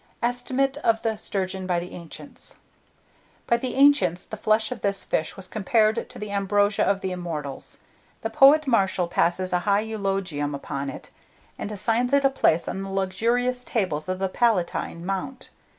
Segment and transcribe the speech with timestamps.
[0.23, 2.55] ESTIMATE OF THE STURGEON BY THE ANCIENTS.
[3.45, 7.11] By the ancients, the flesh of this fish was compared to the ambrosia of the
[7.11, 7.77] immortals.
[8.23, 11.11] The poet Martial passes a high eulogium upon it,
[11.59, 15.51] and assigns it a place on the luxurious tables of the Palatine Mount.